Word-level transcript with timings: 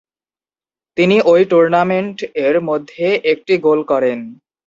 তিনি 0.97 1.17
ওই 1.31 1.41
টুর্নামেন্ট 1.45 2.17
এর 2.45 2.55
মধ্যে 2.69 3.03
একটি 3.31 3.53
গোল 3.65 3.79
করে। 3.83 4.11